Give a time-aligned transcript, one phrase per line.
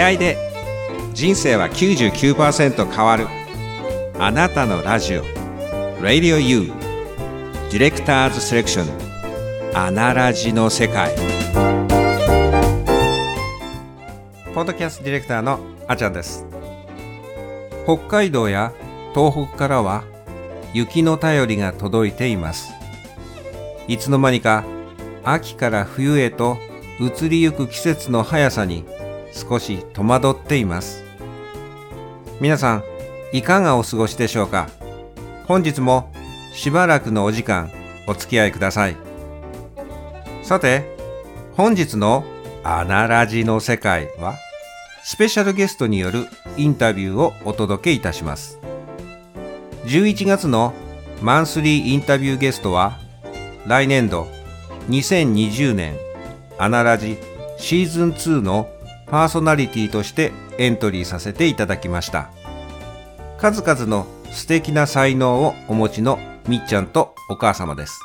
[0.00, 0.38] 出会いで
[1.12, 3.26] 人生は99%変わる。
[4.18, 5.24] あなたのラジオ。
[6.00, 6.72] Radio U
[7.70, 9.76] ディレクターズセレクション。
[9.76, 11.14] アナラジの世界。
[14.54, 16.46] ポッドキャストディレクターのあちゃんです。
[17.84, 18.72] 北海道や
[19.14, 20.04] 東北からは
[20.72, 22.72] 雪の便りが届いています。
[23.86, 24.64] いつの間にか
[25.24, 26.56] 秋から冬へと
[26.98, 28.86] 移りゆく季節の速さに
[29.32, 31.04] 少し戸惑っています。
[32.40, 32.84] 皆さん
[33.32, 34.68] いかがお過ごしでしょうか？
[35.46, 36.12] 本日も
[36.52, 37.70] しばらくのお時間
[38.06, 38.96] お付き合いください。
[40.42, 40.96] さて
[41.56, 42.24] 本日の
[42.64, 44.36] アナラジの世界は
[45.04, 48.58] スペシャルゲストによるインタビューをお届けいたします。
[49.84, 50.74] 11月の
[51.22, 52.98] マンスリーインタビューゲストは
[53.66, 54.26] 来年度
[54.88, 55.96] 2020年
[56.58, 57.18] アナラジ
[57.58, 58.68] シーズン2の
[59.10, 62.30] パーソナリティとしてエントリーさせていただきました。
[63.38, 68.00] 数々の素敵な才能をお持ちのみっちゃんとお母様です。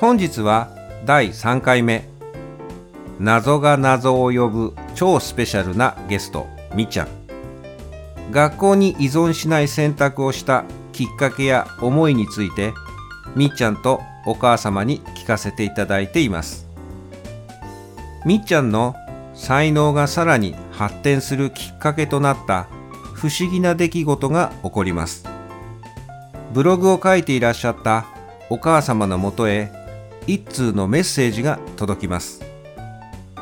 [0.00, 0.68] 本日は
[1.04, 2.08] 第3回目。
[3.20, 7.08] 謎が謎を呼ぶ超スペシャルなゲストみっちゃん。
[8.32, 12.72] 学校に依存しない選択をしたきっかけや思いについて
[13.36, 16.66] みっちゃんとお母様に聞かせていただいています。
[18.26, 18.96] みっちゃんの
[19.34, 22.68] 才能がさらに発展するきっかけとなった
[23.14, 25.26] 不思議な出来事が起こります。
[26.52, 28.06] ブログを書いていらっしゃった
[28.48, 29.72] お母様のもとへ
[30.26, 32.42] 一通のメッセージが届きます。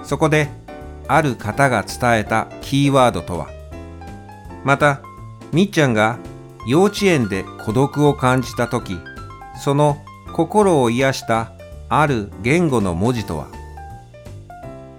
[0.02, 0.48] そこで
[1.08, 3.48] ある方が伝えたキーワードとは。
[4.64, 5.02] また
[5.52, 6.18] みっちゃんが
[6.66, 8.96] 幼稚園で孤独を感じた時
[9.60, 9.98] その
[10.32, 11.52] 心を癒した
[11.88, 13.61] ある言語の文字とは。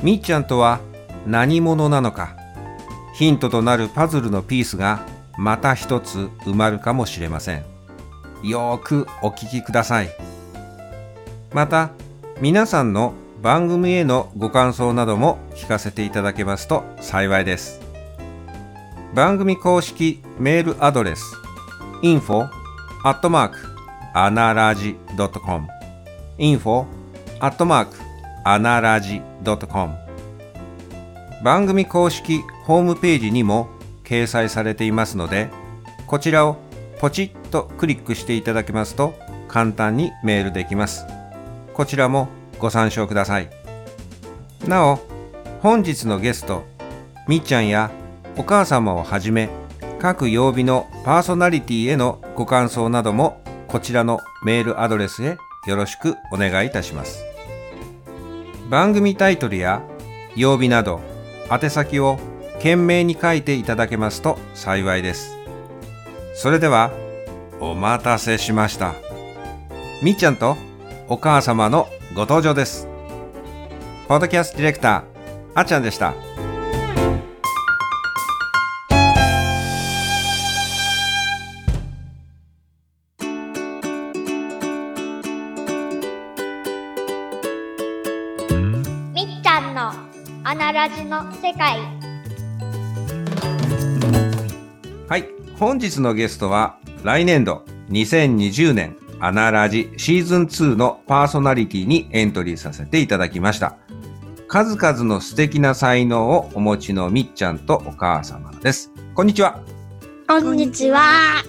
[0.03, 0.81] みっちゃんとは
[1.25, 2.35] 何者なのか。
[3.15, 4.99] ヒントとなるパズルのピースが
[5.37, 7.63] また一つ埋まるかもしれません。
[8.43, 10.09] よーくお聞きください。
[11.53, 11.91] また
[12.41, 17.79] 皆さんの番組へのご感想なども聞かせていただけますと幸いです。
[19.13, 21.23] 番組公式メールアドレス
[22.01, 22.49] info
[23.05, 23.57] アットマーク
[24.13, 24.97] アナラジ
[25.45, 25.67] .com
[26.37, 26.87] info
[27.39, 28.12] アットマーク
[28.45, 29.21] アナラジ
[29.69, 29.93] .com
[31.43, 33.69] 番組公式ホームページにも
[34.03, 35.49] 掲載されていますので
[36.07, 36.57] こちらを
[36.99, 39.13] ポチッとクリックしていただけますと
[39.47, 41.05] 簡単にメールできます。
[41.73, 42.27] こちらも
[42.59, 43.49] ご参照ください。
[44.67, 44.99] なお
[45.61, 46.63] 本日のゲスト
[47.27, 47.91] みっちゃんや
[48.37, 49.49] お母様をはじめ
[49.99, 55.37] 各曜日のパーソナリティへのご感想などもこちらのメールアドレスへ
[55.67, 57.32] よろしくお願いいたします。
[58.73, 59.83] 番組タイトルや
[60.35, 60.99] 曜日など
[61.51, 62.17] 宛先を
[62.53, 65.37] 懸命に書いていただけますと幸いです。
[66.33, 66.89] それでは
[67.59, 68.95] お待たせしました。
[70.01, 70.57] みっちゃんと
[71.07, 72.87] お母様のご登場です。
[74.07, 75.03] ポッドキャストディレクター
[75.53, 76.15] あっちゃんでした。
[91.53, 91.79] 世界
[95.07, 95.29] はい。
[95.59, 103.77] 本日のゲストは来年度2020年アナラジシーズン2のパーソナリティにエントリーさせていただきました。
[104.47, 108.91] 数々の素敵な才能をお持ちのみっちゃんとお母様です。
[109.13, 109.59] こんにちは。
[110.27, 111.43] こんにちは。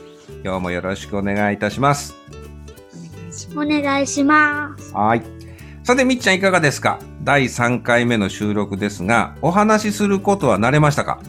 [0.44, 2.15] 今日もよろしくお願いいたします。
[3.56, 4.92] お願いします。
[4.94, 5.44] はい
[5.84, 6.99] さてみっちゃんいかがですか？
[7.22, 11.21] 第3回目の収録ですがお話しすることは慣れましたか？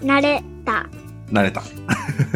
[0.00, 0.86] 慣れた。
[1.30, 1.62] 慣れた、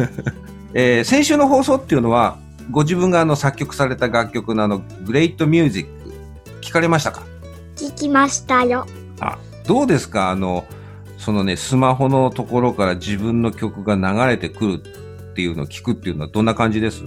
[0.73, 2.37] えー先週の放送っていうのは
[2.71, 5.89] ご自分があの作曲された楽曲のあのグレイトミュージック
[6.61, 7.21] 聞かれましたか？
[7.75, 8.85] 聞きましたよ。
[9.19, 9.37] あ
[9.67, 10.29] どうですか？
[10.31, 10.65] あの
[11.17, 14.73] そのねスマホのところから自分の曲が流れてくる
[15.31, 17.03] っていうのを聞くっていうのはどんな感じです？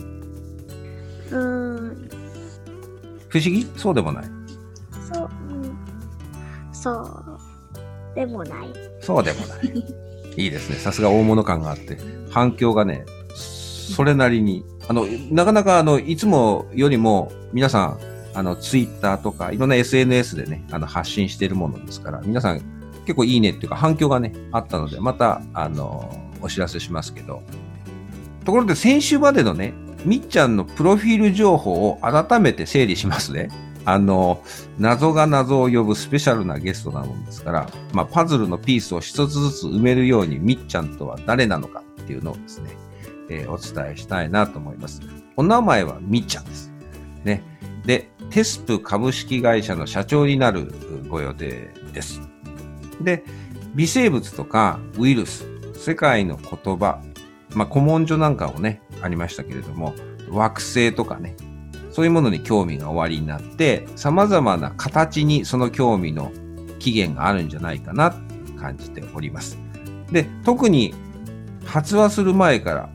[3.32, 3.66] 不思議？
[3.78, 4.24] そうでもない。
[5.10, 5.76] そう、うん、
[6.70, 8.14] そう。
[8.14, 8.68] でもない。
[9.00, 9.84] そうでもない。
[10.36, 10.76] いいですね。
[10.76, 11.98] さすが大物感があって。
[12.30, 14.64] 反響がねそれなりに。
[14.88, 17.98] あのなかなかあのいつもよりも皆さん
[18.34, 22.60] あのツイッターとかいろんな SNS でねあの発信しているものですから皆さん
[23.06, 27.42] 結構いいねっていうか反響がねあったのでまたあのお知らせしますけど。
[28.44, 29.72] ところで先週までのね
[30.04, 33.50] みっちゃんのプロフィール情報を改めて整理しますね
[33.84, 34.42] あの、
[34.78, 42.76] 謎が謎を呼ぶスペシャルなゲストなもんですから、まあ、パズルのピースを一つずつ埋めるように、みっちゃんとは誰なのかっていうのをですね、
[43.28, 45.00] えー、お伝えしたいなと思います。
[45.36, 46.72] お名前はみっちゃんです。
[47.24, 47.42] ね。
[47.84, 50.72] で、テスプ株式会社の社長になる
[51.08, 52.20] ご予定です。
[53.00, 53.24] で、
[53.74, 57.02] 微生物とかウイルス、世界の言葉、
[57.54, 59.94] まあ、古文書なんかもね、ありましたけれども、
[60.30, 61.36] 惑星とかね、
[61.90, 66.32] そういうものに興味がおありになって、様々な形にその興味の
[66.78, 68.14] 起源があるんじゃないかな
[68.58, 69.58] 感じております。
[70.10, 70.94] で、特に
[71.64, 72.88] 発話する前から、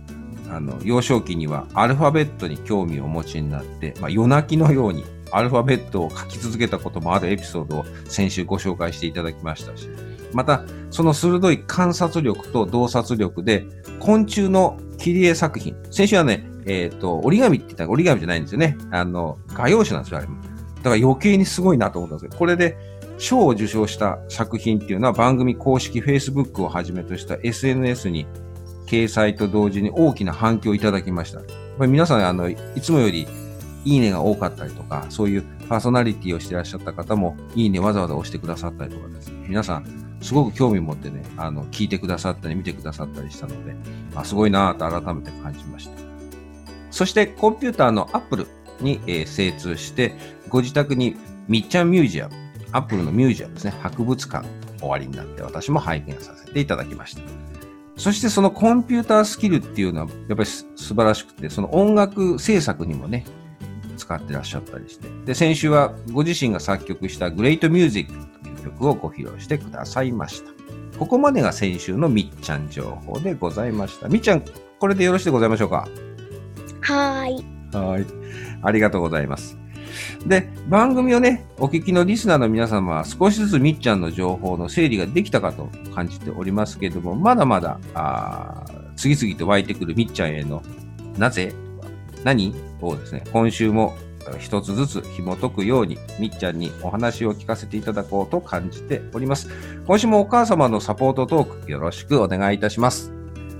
[0.50, 9.90] あの、幼少期にはアルファベットに興味をお持ちになって、まあ、夜泣きのようにアルファベットを書き続けたこともあるエピソードを先週ご紹介していただきましたし、
[10.34, 13.66] また、その鋭い観察力と洞察力で、
[14.00, 15.76] 昆虫の切り絵作品。
[15.92, 18.78] 先週はね、えっ、ー、と、折り紙って言ったら折り紙じゃないんですよね。
[18.92, 20.38] あの、画用紙なんですよ、あれも。
[20.78, 22.78] だから余計にすごいなと思ったんですけど、これで
[23.18, 28.28] 賞を受賞した作品っていうのは番組公式 Facebook をはじめとした SNS に
[28.86, 31.42] 掲載と同時に大きな反響をいただきました。
[31.86, 33.28] 皆さん、あの、いつもより
[33.86, 43.76] いいねが多かったりとか、そういうパーソナリティをしてらっしゃった方も、いいねわざわざ押してくださったりとかですね、皆さん、すごく興味持ってね、あの、聞いてくださったり、見てくださったりしたので、
[44.16, 45.92] あすごいなぁと改めて感じました。
[46.92, 48.48] そして、コンピューターの Apple
[48.82, 50.16] に、えー、精通して、
[50.50, 51.16] ご自宅に
[51.48, 52.36] みっちゃんミュージアム、
[52.72, 54.48] Apple のミュージアムですね、博物館
[54.80, 57.22] 終わりになって、私も拝見させていただきました。
[57.98, 63.26] そしてそのコンピュータースキルっていうのはやっぱり素晴らしくて、その音楽制作にもね、
[63.98, 65.08] 使ってらっしゃったりして。
[65.26, 68.27] で、先週はご自身が作曲したグレートミュージック
[68.70, 70.52] 曲をご披露してくださいました。
[71.00, 74.08] ここまでが先週のみっちゃん情報でございました。
[74.08, 74.44] みっちゃん、
[74.80, 75.88] これでよろしいでございましょうか
[76.82, 77.46] はーい。
[77.76, 78.06] はい。
[78.62, 79.58] ありがとうございます。
[80.26, 88.66] で、番組をね、お聞きのリスナーの皆様は少しずつみっちゃんの情報の整理ができたかと感じておりますけれども、まだまだ、あ
[88.96, 90.64] 次々と湧いてくるみっちゃんへの
[91.18, 91.54] なぜ
[92.24, 93.96] 何をですね、今週も
[94.40, 99.50] 一つずつ紐解くように、みっちゃんにお話を聞かせていただこうと感じております。
[99.86, 103.14] 今週もお母様のサポートトークよろしくお願いいたします。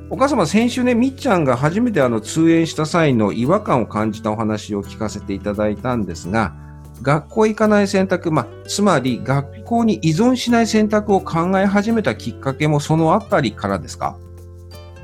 [0.10, 6.56] お母様、先週ね、みっちゃんが初めてあの通園した際の違和感を感じたお話を聞かせていただいたんですが、
[7.02, 14.18] 学校行かない選択、まあ、つまり学校に依存しない選択を考え始めたきっかけもそのあたりからですか？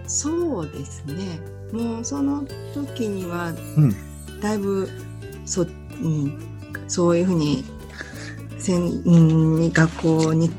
[0.08, 1.40] そうですね。
[1.72, 3.52] もうその時には、
[4.42, 4.90] だいぶ
[5.46, 6.38] そ,、うん、
[6.88, 7.64] そういうふうに
[8.60, 10.50] せん、うん、学校に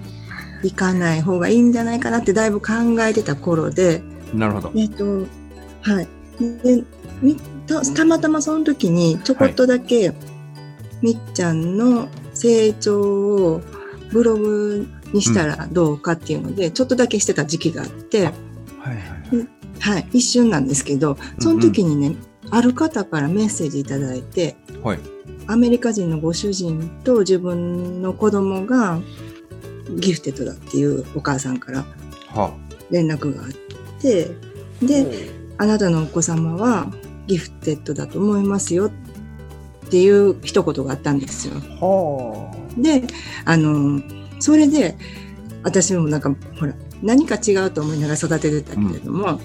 [0.62, 4.02] 行かない方がいいんじゃないかなってだいぶ考えてた頃で
[4.32, 4.72] なるほど。
[4.74, 5.04] えっと
[5.82, 6.08] はい。
[6.62, 6.82] で
[7.22, 7.36] み
[7.66, 10.16] たたまたまその時にちょこっとだけ、はい、
[11.02, 13.62] みっちゃんの成長を
[14.10, 18.34] ブログにしたらどうかっていうので、うん、ちょっとだけしてた時期があって、はい
[18.80, 18.98] はい、
[19.80, 24.98] はい、一瞬なんですけど、その時にね、うんうん、ある方からメッセージいただいて、はい、
[25.46, 29.00] アメリカ人のご主人と自分の子供が
[29.96, 31.86] ギフテッドだっていうお母さんから
[32.90, 33.50] 連絡があっ
[34.00, 34.28] て、
[34.82, 36.92] で、あなたのお子様は
[37.26, 38.90] ギフテッドだと思いますよっ
[39.88, 41.54] ていう一言があったんですよ。
[42.76, 43.04] で、
[43.46, 44.02] あの、
[44.38, 44.96] それで、
[45.62, 49.40] 私もなんか、ほら、何か違うと思いながら育ててたけれども、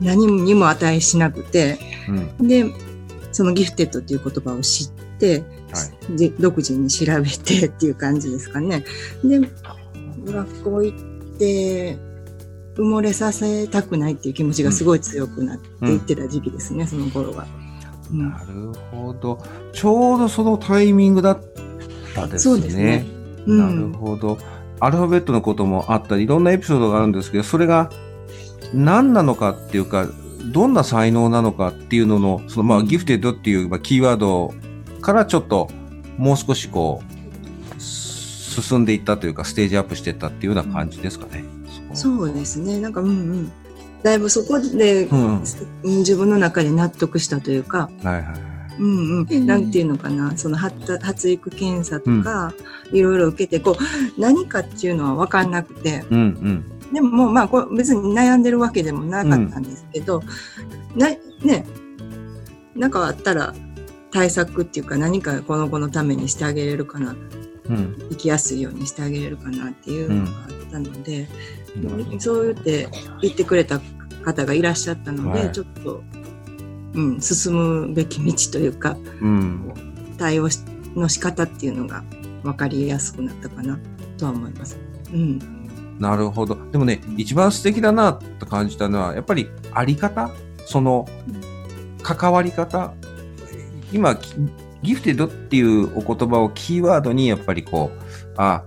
[0.00, 0.06] うん。
[0.06, 1.78] 何にも値しなくて、
[2.38, 2.64] うん、で
[3.38, 4.90] そのギフテッドっていう言葉を知っ
[5.20, 5.44] て、は
[6.12, 8.84] い、で独自に調べてっていう感じですかね。
[9.22, 9.38] で
[10.24, 10.98] 学校行っ
[11.38, 11.96] て
[12.74, 17.46] 埋もれさせたくないっていう気持ちがすごい強くなっていってた時期ですね、うん、その頃は。
[18.10, 19.40] うん、なるほど。
[19.72, 21.40] ちょうどそのタイミングだっ
[22.16, 22.70] たですね。
[22.70, 23.06] すね。
[23.46, 24.36] なるほど。
[24.80, 27.88] アルファベットのこともあったり、いろんなエピソードがあるんですけど、それが
[28.74, 30.08] 何なのかっていうか、
[30.52, 34.54] どんな才能なのかっていうのの、そのまあ、ギフテッドっていう、まあ、キーワード
[35.00, 35.68] からちょっと、
[36.16, 37.02] もう少しこ
[37.76, 41.44] う、進んでいったというか、ステージアップしていったっていうような感じですかね。
[41.90, 42.80] うん、そうですね。
[42.80, 43.52] なんか、うんうん。
[44.02, 45.42] だいぶそこで、うん、
[45.84, 48.24] 自分の中で納得したというか、はいはい
[48.78, 49.26] うん。
[49.28, 52.52] うん、なんていうのかな、その発発育検査とか、
[52.92, 60.22] いろいろ受けて、こう、何かっていうのは分かんなくて、うんうんでももうまあこれ別に悩んでるわけでもなかったんですけど、
[60.94, 61.08] うん、な
[61.42, 61.66] ね
[62.74, 63.54] なんかあったら
[64.10, 67.14] 対策っていうか何かこの子のためにしてあげれるかな、
[67.64, 71.28] うん、生きやすいようにしてあげれるかなっていうのがあったので、
[71.76, 72.88] うん、そう言って
[73.20, 73.80] 言ってくれた
[74.24, 76.02] 方がいらっしゃったので、はい、ちょっと、
[76.94, 79.74] うん、進むべき道というか、うん、
[80.16, 80.60] 対応し
[80.94, 82.02] の仕方っていうのが
[82.42, 83.78] 分かりやすくなったかな
[84.16, 84.78] とは思います。
[85.12, 85.57] うん。
[85.98, 86.56] なるほど。
[86.70, 90.30] でもね、一番素敵だなと感じたのは、やっぱりあり方？
[90.64, 91.06] その、
[92.02, 92.94] 関わり方？
[93.92, 94.18] 今、
[94.82, 97.98] ギフテッドっていうお言葉をキーワードに、やっぱりこう、
[98.36, 98.62] あ、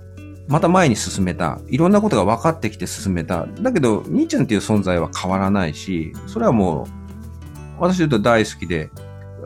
[0.47, 1.59] また前に進めた。
[1.67, 3.47] いろんなことが分かってきて進めた。
[3.61, 6.87] だけど、兄ちゃんっていう存在は変わらないし、それはも
[7.79, 8.89] う、私で言うと大好きで、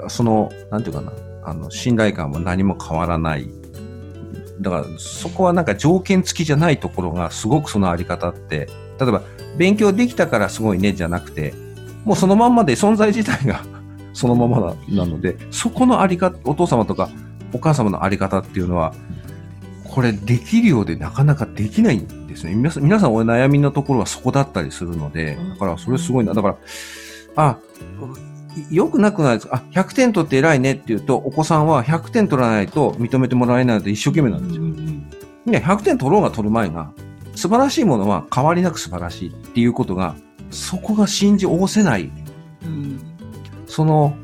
[0.08, 1.12] その、なんていうかな、
[1.44, 3.52] あの、信頼感も何も変わらない。
[4.62, 8.68] だから、そこはなんか条件付きじゃないところが、すごくそのあり方って、
[9.00, 9.22] 例えば、
[9.58, 11.54] 勉強できたからすごいね、じゃなくて、
[12.04, 13.64] もうそのまんまで存在自体が
[14.14, 17.10] そのままなので、そこのあり方、お父様とか
[17.54, 18.94] お母様のあり方っていうのは、
[19.84, 22.56] これできるようでなかなかできないんですね。
[22.56, 26.34] 皆さんお悩みのところはそこだったりするので、だからそれすごいな。
[26.34, 26.58] だから、
[27.36, 27.58] あ、
[28.72, 29.58] よくなくないですか？
[29.58, 34.64] あ、100点取って偉いねって言うと、お子さんは100点取らないと認めてもらえないので一生懸命なんですよ。
[35.52, 36.92] ね、100点取ろうが取る前が、
[37.36, 40.16] 素晴らしいものは変わりなく素晴らしいっていうことが、
[40.52, 42.12] そこが信じおせない、
[42.64, 43.00] うん。
[43.68, 44.16] その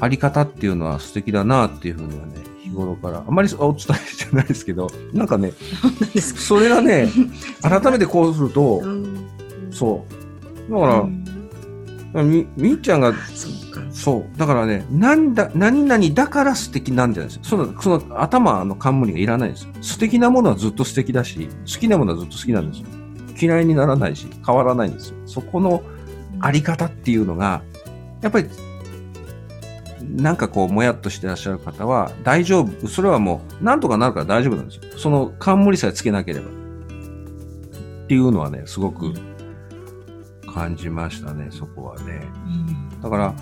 [0.00, 5.52] あり方っていうのは素敵だなっていうふうにはね、日頃から、あんまりお伝えじゃないですけど、なんかね、
[6.20, 7.08] それがね、
[7.62, 9.26] 改めてこうするとう、ん
[9.72, 10.04] そ
[10.68, 10.72] う。
[10.72, 11.27] だかうんら、
[12.22, 13.12] み、みっちゃんが、
[13.90, 14.38] そう。
[14.38, 17.42] だからね、なんだ、何々だから素敵なんじゃないですよ。
[17.44, 19.70] その、その頭の冠がいらないんですよ。
[19.80, 22.86] 素敵なものはずっと素敵だし、好きなものはずっと好きなんですよ。
[23.40, 25.16] 嫌いにならないし、変わらないんですよ。
[25.26, 25.82] そこの
[26.40, 27.62] あり方っていうのが、
[28.20, 28.48] やっぱり、
[30.08, 32.88] なんかこう、もやっとしてらっしゃる方は、大丈夫。
[32.88, 34.82] それはもう、なんとかなるから大丈夫なんですよ。
[34.96, 36.46] その冠さえつけなければ。
[36.46, 36.50] っ
[38.08, 39.12] ていうのはね、すごく
[40.58, 42.20] 感じましたね、そこはね。
[43.00, 43.34] だから、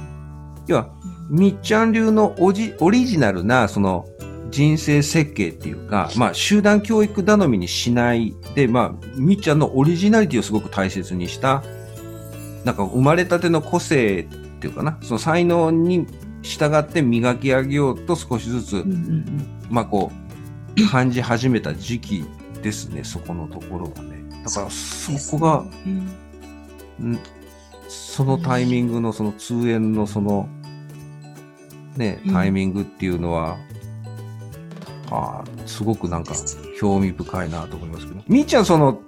[0.66, 0.90] 要は、
[1.30, 4.06] みっちゃん流のオジオリジナルな、その、
[4.50, 11.64] 人生設計っていうか、まあ、集団教育頼みにしないで、まあ、みっちゃんのオリジナリティをすごく大切にした、
[12.64, 16.06] なんか生まれたての個性っていうかな、その才能に
[16.42, 20.12] 従って磨き上げようと少しずつ、うんうんまあこ
[20.76, 22.24] う、感じ始めた時期
[22.62, 24.24] ですね、そこのところがね。
[24.44, 26.08] だから、そこが、うんん
[27.88, 30.48] そのタイミングのその通園のその
[31.96, 32.32] ねうん。
[32.32, 33.56] タイミングっていうのは、
[35.10, 36.34] あーすごくなんか
[36.78, 38.22] 興味深いなと思いますけど。
[38.28, 39.00] みーちゃんその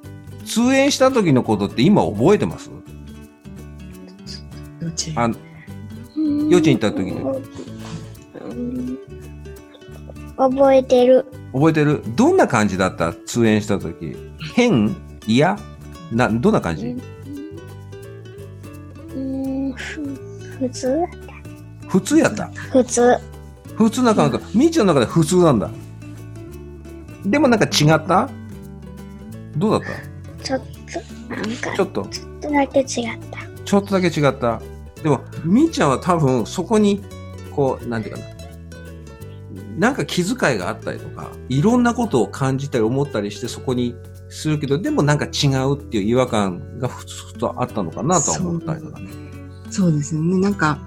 [0.45, 2.71] 通園した時のことって今覚えてます？
[4.81, 5.19] 幼稚園。
[5.19, 5.31] あ
[6.17, 7.21] 幼稚園行った時に
[8.41, 8.99] うん
[10.37, 11.27] 覚えてる。
[11.53, 12.03] 覚えてる？
[12.17, 13.13] どんな感じだった？
[13.13, 14.17] 通園した時。
[14.55, 14.97] 変？
[15.27, 15.59] 嫌？
[16.13, 16.87] などんな感じ？
[16.87, 17.03] うん、ふ
[20.59, 21.07] 普通？
[21.89, 23.17] 普通やった普通。
[23.77, 25.71] 普通な感覚みーちゃんの中で普通なんだ
[27.25, 28.29] でもなんか違った？
[29.57, 29.81] どうだっ
[30.39, 30.45] た？
[30.45, 30.61] ちょっ
[31.29, 32.87] と、なんか、ちょっとちょっとだけ違っ
[33.31, 33.39] た。
[33.65, 34.61] ちょっとだけ違った。
[35.03, 37.05] でも、みーちゃんは多分そこに、
[37.55, 38.29] こう、なんていうかな。
[39.79, 43.95] なんか気遣いがあったりとか、いろんなことを感じたり思ったりしてそこに
[44.29, 49.28] するけど、でもなんか違うっていう違和感がふつふつとあったのかなとは思ったりとかね。
[49.71, 50.39] そうですよね。
[50.39, 50.79] なんか、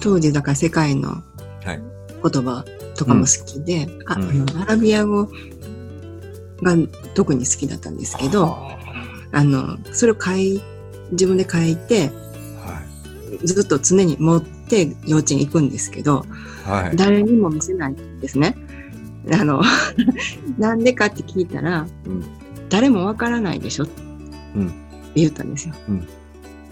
[0.00, 1.22] 当時だから世界の
[1.64, 1.82] はい
[2.22, 2.64] 言葉
[2.96, 5.28] とかも好きで、あうんあのアラビア語
[6.62, 6.74] が
[7.14, 8.78] 特に好きだったんですけど、は
[9.32, 10.62] あの、それを書い、
[11.10, 12.10] 自分で書いて、
[12.64, 12.82] あ
[13.44, 16.24] ずっと常に持って幼稚園行くんですけど、
[16.64, 16.84] はい。
[16.84, 16.96] はい。
[16.96, 18.56] 誰にも見せないんですね。
[19.32, 19.62] あの、
[20.58, 22.24] なんでかって聞いたら、うん
[22.70, 23.86] 誰もわからないでしょ、
[24.56, 24.74] うんって
[25.20, 26.08] 言ったんですよ、うん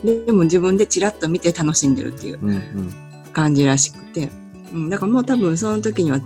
[0.04, 0.24] で。
[0.26, 2.92] でも自分でチラッと見て楽しんでるっていううんうん。
[3.32, 4.28] 感じらしくて、
[4.72, 6.20] うん、だからもう多分その時には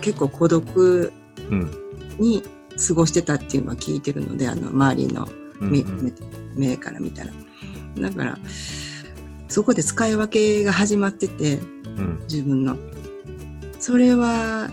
[0.00, 1.12] 結構孤独
[1.50, 1.70] うん。
[2.18, 2.42] に
[2.86, 5.28] 過ごしてたっていうのは聞いてるので、あの周りの
[5.60, 6.12] うん目,、目
[6.68, 7.30] 目から見たら。
[7.98, 8.38] だから、
[9.48, 11.58] そこで使い分けが始まってて、う
[12.00, 12.76] ん自分の。
[13.78, 14.70] それは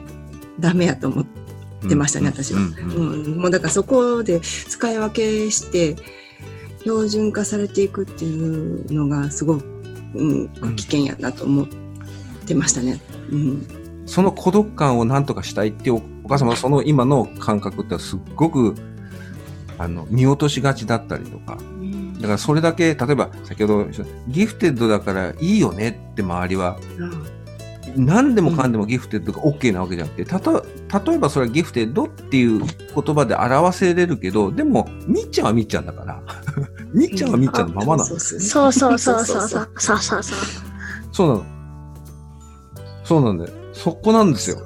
[0.60, 1.40] ダメやと思って、
[1.88, 5.96] 出ましたね私はうんうんうん、もうだからそこで使い分けして、
[6.90, 9.66] 標準化されていくっていうのがすごく、
[10.16, 11.68] うんうん、危険やなと思っ
[12.48, 13.00] てましたね。
[13.32, 13.68] うん。
[14.08, 18.76] その孤独感を何とかしたいっておお母様はその今の感覚ってすっごく
[19.78, 21.58] あの見落としがちだったりとか。
[22.16, 23.86] だからそれだけ例えば先ほど
[24.28, 26.78] ギフテッドだからいいよねって周りは
[27.96, 30.26] 何でもかんでもギフテッドが OK なわけじゃなくて。
[30.26, 30.66] たと
[31.06, 36.22] 例えばそれはギフテッドっていう言葉で表せれるけどでもみっちゃんはみっちゃんだから
[36.94, 40.40] みっちゃんはみっちゃんのままなんですそうそうそうそうそうそうそうそう。
[41.12, 41.46] そうなの。
[43.04, 43.52] そうなんだよ。
[43.74, 44.58] そこなんですよ。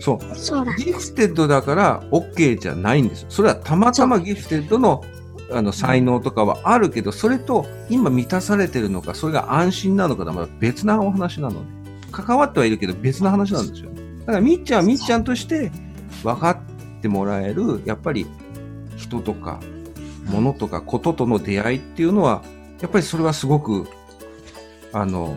[0.00, 0.36] そう。
[0.36, 0.74] そうだ。
[0.74, 3.26] ギフテッドだから OK じゃないんですよ。
[3.30, 5.04] それはたまたまギフテッドの
[5.52, 13.90] あの才能とかはあるけど、それと今満たされてるのか、それが安心なのかでまた別なお話なので、関わってはいるけど別な話なんですよ。
[14.20, 15.72] だからみっちゃんはみっちゃんとして
[16.22, 18.26] 分かってもらえる、やっぱり
[18.96, 19.58] 人とか
[20.26, 22.42] 物とかこととの出会いっていうのは、
[22.80, 23.88] やっぱりそれはすごく、
[24.92, 25.36] あの、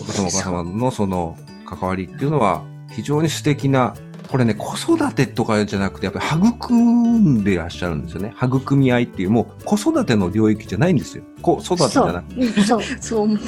[0.00, 3.94] お父様お母様のその関わりっていうのは非常に素敵な
[4.30, 8.32] これね、子育てとかじゃなくて、やっぱり育んでいらっしゃるんですよね。
[8.40, 11.24] 育み合いっていう、もう子育ての領域じゃないんですよ。
[11.42, 12.40] 子育てじゃなくて。
[12.40, 12.82] うんそう。
[13.00, 13.44] そう思って。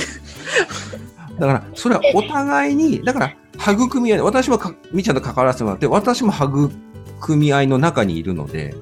[1.39, 8.75] だから、それはお互いに、だから、育み合い、私もかみーちゃんと関わらせてもらって、私も育み合いの中にいるので、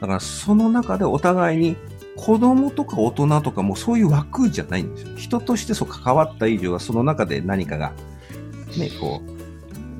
[0.00, 1.76] だから、その中でお互いに、
[2.16, 5.16] 子供とか大人とかもそういう枠じゃないんですよ。
[5.16, 7.92] 人としてそう関わった以上は、その中で何かが、
[8.78, 9.20] ね、こ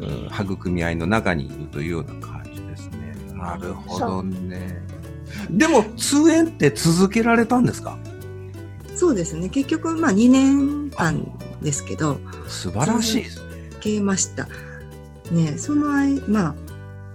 [0.00, 3.14] う、うん育み合いの中にいるというような感じですね。
[3.34, 4.82] なるほどね。
[5.50, 7.96] でも、通園って続けられたんですか？
[8.94, 9.48] そうですね。
[9.48, 11.26] 結局、まあ2年間
[11.62, 13.44] ですけど、素晴らしいですね。
[13.82, 14.48] 消えました。
[15.30, 16.54] ねその間、まあ、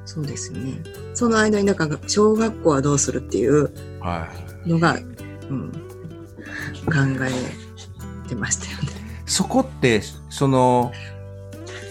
[0.10, 0.82] そうですよね。
[1.14, 4.28] その間に、なんか、小学校はどうするっていうは
[4.66, 4.70] い。
[4.70, 4.98] のが、
[5.50, 7.26] うん、考
[8.26, 8.90] えてましたよね。
[9.28, 10.02] そこって、
[10.32, 10.92] その、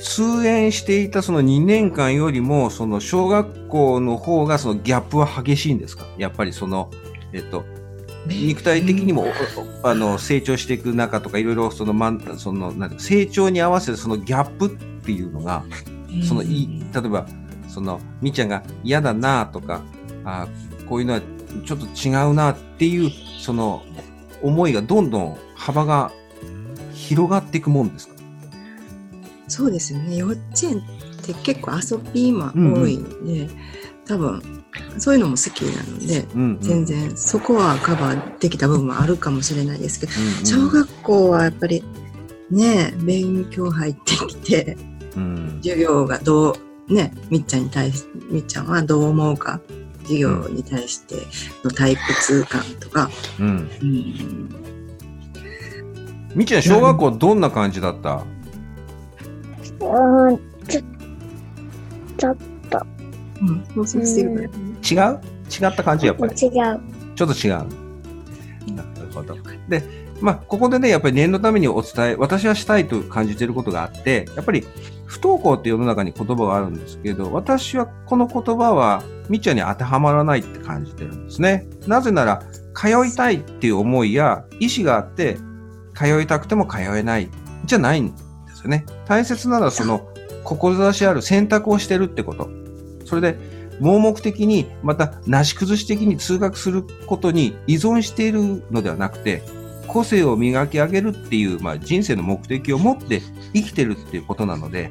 [0.02, 6.04] 通園していたその2年間よりも、その小学校の方がそのギャップは激しいんですか？
[6.18, 6.90] やっぱりその、
[7.32, 7.64] えっと、
[8.26, 9.26] 肉体的にも、
[9.84, 14.70] あの、成長していく中とか、いろいろその、まん、その、なん成長に合わせてそのギャップっ
[15.04, 15.64] ていうのが、
[16.26, 17.26] その、い、例えば、
[17.68, 19.82] その、みーちゃんが嫌だなとか、
[20.24, 20.48] あ
[20.88, 21.20] こういうのは
[21.64, 23.10] ちょっと違うなっていう、
[23.40, 23.82] その、
[24.42, 26.10] 思いがどんどん幅が
[26.94, 28.14] 広がっていくもんですか？
[29.48, 30.16] そうですよね。
[30.16, 33.48] 幼稚園って結構遊びも多いんで、
[34.06, 34.42] 多分、
[34.98, 36.58] そういうのも好きなので、うん、うん。
[36.60, 41.82] 全然そこはカバーできた部分もあるかもしれないですけど、うんうん、小学校はやっぱり
[42.50, 44.76] ね勉強入ってきて
[45.16, 46.54] うん、授業がどう
[46.88, 49.60] ねみっちゃんに対しみっちゃんはどう思うか？
[50.02, 51.16] 授業に対して
[51.62, 53.46] の退屈感とか、うん。
[53.46, 54.48] うん、
[56.34, 58.24] みーちゃん、小学校どんな感じだった？
[59.80, 60.80] うーん、ちょ、
[62.16, 62.36] ちょっ
[63.40, 64.50] うん、放送してる
[64.90, 65.20] 違う？
[65.48, 66.34] 違った感じ、やっぱり。
[66.34, 66.52] と違う。
[67.14, 67.52] ちょっと違う。
[67.52, 69.36] なるほど。
[69.68, 69.82] で、
[70.20, 74.66] まあ、ここでね、やっぱり念のためにお伝え、私はしたいと感じていることがあって、やっぱり
[75.08, 81.66] 不登校って世の中に言葉があるんですけど、私はこの言葉はみっちゃんに当てはまらないって感じてるんですね。
[81.86, 82.42] なぜなら、
[82.74, 85.38] 通いたいっていう思いや意思があって、
[85.94, 87.30] 通いたくても通えない、
[87.64, 88.18] じゃないんで
[88.54, 88.84] すよね。
[89.06, 90.06] 大切なのはその、
[90.44, 92.50] 志ある選択をしてるってこと。
[93.06, 93.38] それで、
[93.80, 99.42] 盲目的に、また、なし崩し的に通学することに依存しているのではなくて、
[99.88, 103.22] 個性を磨き上げるっていう、まあ、人生の目的を持って
[103.54, 104.90] 生きてるっていうことなので、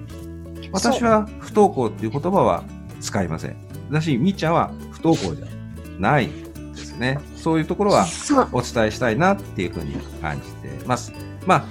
[0.72, 2.64] 私は不登校っていう言葉は
[3.00, 3.56] 使いません。
[3.92, 5.46] だし、みっちゃんは不登校じゃ
[6.00, 7.20] ないですね。
[7.36, 8.06] そういうところは。
[8.52, 11.14] お伝えしたいなっていうふうに感じてます。
[11.46, 11.66] まあ、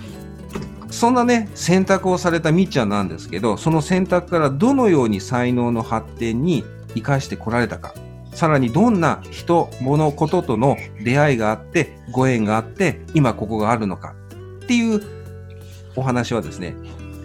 [0.90, 7.94] そんなね、選択をされたみっちゃんなんですけど、その選択からどのように才能の発展に生かしてこられたか、
[8.36, 14.14] さらにどんな人、物、こととの出会いがあって、ご縁があって、今ここがあるのか
[14.62, 15.00] っていう
[15.96, 16.76] お話はですね、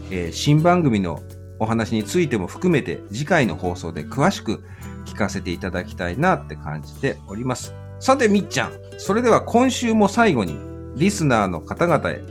[0.09, 1.21] えー新番組の
[1.59, 4.63] お話についても含めて次回の放送で詳しく
[5.05, 7.75] 聞かせていただきたいなって感じております。
[7.99, 8.71] さて、みっちゃん。
[8.97, 10.55] それでは今週も最後に、
[10.95, 12.21] リスナーの方々へ、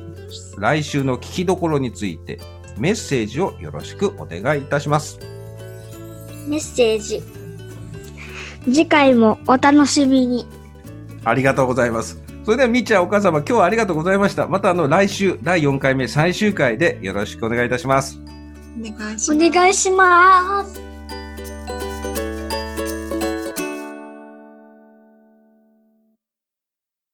[0.56, 2.40] 来週の聞きどころについて、
[2.78, 5.18] メッセージをよろしくお願いいたします。
[6.48, 7.39] メッセージ。
[8.64, 10.46] 次回もお楽しみに。
[11.24, 12.20] ありがとうございます。
[12.44, 14.46] それでは、みっちゃん、お母様、今日はありがとうございました。
[14.48, 18.18] また、あの、来週、第4回目、最終回でよろしくお願いいたします。
[18.78, 20.89] お願いしますお願いします。